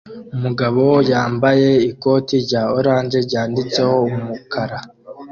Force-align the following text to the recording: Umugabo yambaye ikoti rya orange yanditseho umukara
Umugabo 0.35 0.83
yambaye 1.11 1.69
ikoti 1.91 2.35
rya 2.45 2.61
orange 2.77 3.19
yanditseho 3.33 3.95
umukara 4.09 4.77